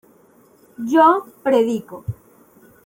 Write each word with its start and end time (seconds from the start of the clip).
yo 0.91 1.07
predico 1.43 1.95